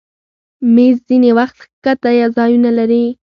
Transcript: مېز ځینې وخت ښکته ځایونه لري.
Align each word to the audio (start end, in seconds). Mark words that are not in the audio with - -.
مېز 0.73 0.95
ځینې 1.07 1.31
وخت 1.37 1.55
ښکته 1.63 2.09
ځایونه 2.37 2.69
لري. 2.77 3.05